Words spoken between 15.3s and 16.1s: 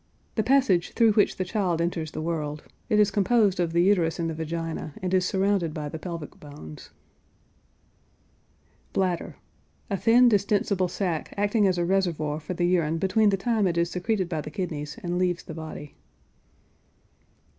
the body.